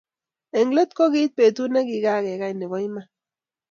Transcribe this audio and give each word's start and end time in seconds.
Eng 0.59 0.71
let 0.75 0.91
ko 0.97 1.03
kiit 1.13 1.31
betut 1.37 1.69
ne 1.71 1.81
kikakekeny 1.87 2.55
nebo 2.57 2.75
iman 2.87 3.07